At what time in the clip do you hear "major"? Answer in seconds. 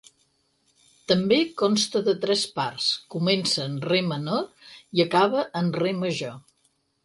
6.03-6.39